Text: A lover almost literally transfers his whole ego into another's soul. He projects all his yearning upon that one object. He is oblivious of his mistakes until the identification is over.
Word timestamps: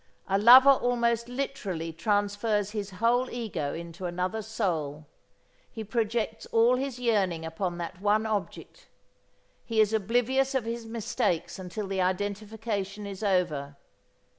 A 0.27 0.39
lover 0.39 0.71
almost 0.71 1.29
literally 1.29 1.93
transfers 1.93 2.71
his 2.71 2.89
whole 2.89 3.29
ego 3.29 3.71
into 3.75 4.05
another's 4.07 4.47
soul. 4.47 5.05
He 5.71 5.83
projects 5.83 6.47
all 6.47 6.75
his 6.77 6.97
yearning 6.99 7.45
upon 7.45 7.77
that 7.77 8.01
one 8.01 8.25
object. 8.25 8.87
He 9.63 9.79
is 9.79 9.93
oblivious 9.93 10.55
of 10.55 10.65
his 10.65 10.87
mistakes 10.87 11.59
until 11.59 11.85
the 11.85 12.01
identification 12.01 13.05
is 13.05 13.21
over. 13.21 13.75